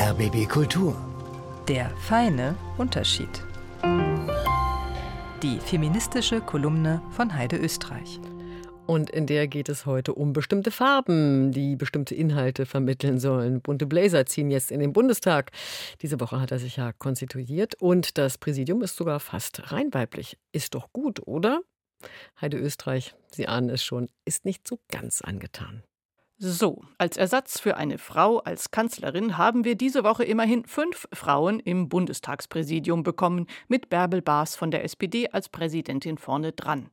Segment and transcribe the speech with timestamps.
[0.00, 0.94] RBB Kultur.
[1.66, 3.42] Der feine Unterschied.
[5.42, 8.20] Die feministische Kolumne von Heide Österreich.
[8.86, 13.60] Und in der geht es heute um bestimmte Farben, die bestimmte Inhalte vermitteln sollen.
[13.60, 15.50] Bunte Blazer ziehen jetzt in den Bundestag.
[16.00, 20.38] Diese Woche hat er sich ja konstituiert und das Präsidium ist sogar fast rein weiblich.
[20.52, 21.62] Ist doch gut, oder?
[22.40, 25.82] Heide Österreich, Sie ahnen es schon, ist nicht so ganz angetan.
[26.40, 31.58] So, als Ersatz für eine Frau als Kanzlerin haben wir diese Woche immerhin fünf Frauen
[31.58, 36.90] im Bundestagspräsidium bekommen, mit Bärbel Baas von der SPD als Präsidentin vorne dran.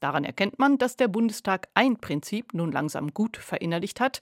[0.00, 4.20] Daran erkennt man, dass der Bundestag ein Prinzip nun langsam gut verinnerlicht hat,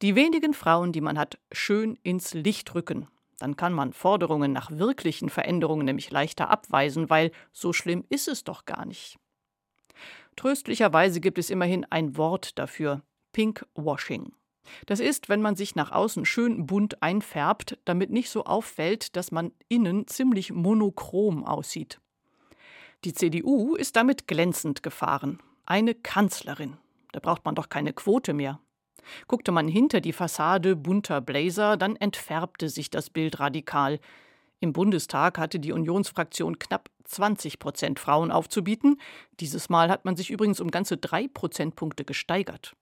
[0.00, 3.08] die wenigen Frauen, die man hat, schön ins Licht rücken.
[3.40, 8.44] Dann kann man Forderungen nach wirklichen Veränderungen nämlich leichter abweisen, weil so schlimm ist es
[8.44, 9.18] doch gar nicht.
[10.36, 13.02] Tröstlicherweise gibt es immerhin ein Wort dafür
[13.34, 14.32] Pinkwashing.
[14.86, 19.30] Das ist, wenn man sich nach außen schön bunt einfärbt, damit nicht so auffällt, dass
[19.30, 22.00] man innen ziemlich monochrom aussieht.
[23.04, 25.42] Die CDU ist damit glänzend gefahren.
[25.66, 26.78] Eine Kanzlerin.
[27.12, 28.60] Da braucht man doch keine Quote mehr.
[29.28, 34.00] Guckte man hinter die Fassade bunter Blazer, dann entfärbte sich das Bild radikal.
[34.60, 38.98] Im Bundestag hatte die Unionsfraktion knapp 20 Prozent Frauen aufzubieten.
[39.40, 42.74] Dieses Mal hat man sich übrigens um ganze drei Prozentpunkte gesteigert.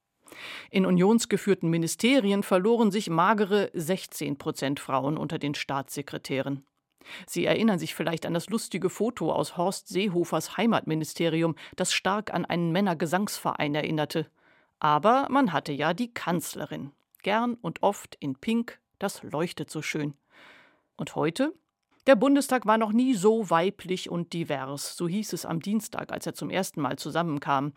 [0.70, 6.64] In unionsgeführten Ministerien verloren sich magere 16 Prozent Frauen unter den Staatssekretären.
[7.26, 12.44] Sie erinnern sich vielleicht an das lustige Foto aus Horst Seehofers Heimatministerium, das stark an
[12.44, 14.26] einen Männergesangsverein erinnerte.
[14.78, 16.92] Aber man hatte ja die Kanzlerin.
[17.22, 20.14] Gern und oft in Pink, das leuchtet so schön.
[20.96, 21.52] Und heute?
[22.08, 26.26] Der Bundestag war noch nie so weiblich und divers, so hieß es am Dienstag, als
[26.26, 27.74] er zum ersten Mal zusammenkam.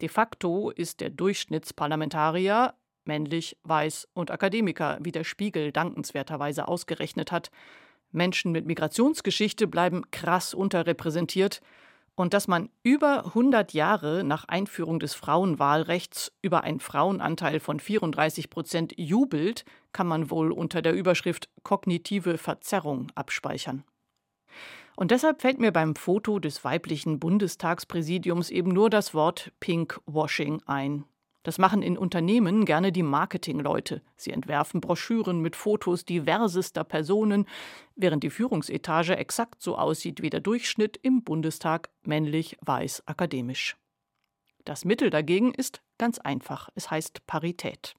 [0.00, 7.50] De facto ist der Durchschnittsparlamentarier männlich, weiß und Akademiker, wie der Spiegel dankenswerterweise ausgerechnet hat.
[8.12, 11.60] Menschen mit Migrationsgeschichte bleiben krass unterrepräsentiert.
[12.16, 18.50] Und dass man über 100 Jahre nach Einführung des Frauenwahlrechts über einen Frauenanteil von 34
[18.50, 23.84] Prozent jubelt, kann man wohl unter der Überschrift kognitive Verzerrung abspeichern.
[25.00, 31.04] Und deshalb fällt mir beim Foto des weiblichen Bundestagspräsidiums eben nur das Wort Pinkwashing ein.
[31.42, 34.02] Das machen in Unternehmen gerne die Marketingleute.
[34.16, 37.46] Sie entwerfen Broschüren mit Fotos diversester Personen,
[37.96, 43.78] während die Führungsetage exakt so aussieht wie der Durchschnitt im Bundestag männlich, weiß, akademisch.
[44.66, 46.68] Das Mittel dagegen ist ganz einfach.
[46.74, 47.94] Es heißt Parität.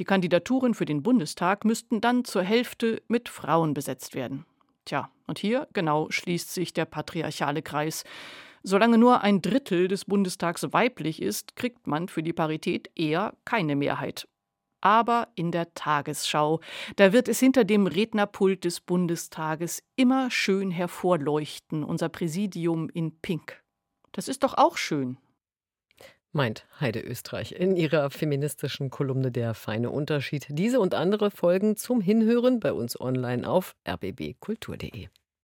[0.00, 4.46] Die Kandidaturen für den Bundestag müssten dann zur Hälfte mit Frauen besetzt werden.
[4.84, 8.04] Tja, und hier genau schließt sich der patriarchale Kreis.
[8.62, 13.76] Solange nur ein Drittel des Bundestags weiblich ist, kriegt man für die Parität eher keine
[13.76, 14.26] Mehrheit.
[14.80, 16.60] Aber in der Tagesschau,
[16.96, 23.62] da wird es hinter dem Rednerpult des Bundestages immer schön hervorleuchten, unser Präsidium in Pink.
[24.12, 25.16] Das ist doch auch schön.
[26.36, 30.46] Meint Heide Österreich in ihrer feministischen Kolumne Der feine Unterschied.
[30.48, 35.06] Diese und andere Folgen zum Hinhören bei uns online auf rbbkultur.de.